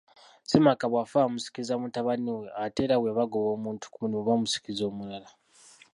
[0.43, 5.29] Ssemaka bw'afa bamusikiza mutabani we ate era bwe bagoba omuntu ku mulimu bamusikiza omulala